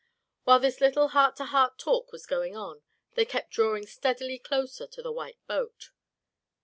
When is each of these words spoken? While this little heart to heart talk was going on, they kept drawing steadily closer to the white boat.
While 0.45 0.57
this 0.59 0.81
little 0.81 1.09
heart 1.09 1.35
to 1.35 1.45
heart 1.45 1.77
talk 1.77 2.11
was 2.11 2.25
going 2.25 2.57
on, 2.57 2.81
they 3.13 3.23
kept 3.23 3.51
drawing 3.51 3.85
steadily 3.85 4.39
closer 4.39 4.87
to 4.87 5.01
the 5.03 5.11
white 5.11 5.37
boat. 5.45 5.91